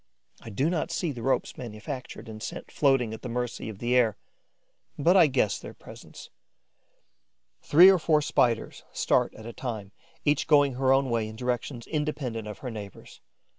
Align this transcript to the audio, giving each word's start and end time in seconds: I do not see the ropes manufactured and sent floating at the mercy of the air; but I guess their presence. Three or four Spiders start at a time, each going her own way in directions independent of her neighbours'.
I 0.41 0.49
do 0.49 0.67
not 0.67 0.89
see 0.89 1.11
the 1.11 1.21
ropes 1.21 1.59
manufactured 1.59 2.27
and 2.27 2.41
sent 2.41 2.71
floating 2.71 3.13
at 3.13 3.21
the 3.21 3.29
mercy 3.29 3.69
of 3.69 3.77
the 3.77 3.95
air; 3.95 4.17
but 4.97 5.15
I 5.15 5.27
guess 5.27 5.59
their 5.59 5.75
presence. 5.75 6.31
Three 7.61 7.87
or 7.91 7.99
four 7.99 8.23
Spiders 8.23 8.83
start 8.91 9.31
at 9.35 9.45
a 9.45 9.53
time, 9.53 9.91
each 10.25 10.47
going 10.47 10.73
her 10.73 10.91
own 10.91 11.11
way 11.11 11.27
in 11.27 11.35
directions 11.35 11.85
independent 11.85 12.47
of 12.47 12.57
her 12.65 12.71
neighbours'. 12.71 13.21